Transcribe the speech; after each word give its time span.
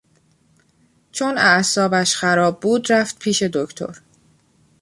چون 1.11 1.37
اعصابش 1.37 2.15
خراب 2.15 2.59
بود 2.59 2.91
رفت 2.93 3.19
پیش 3.19 3.43
دکتر. 3.43 4.01